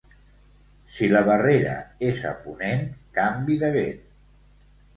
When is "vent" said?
3.79-4.05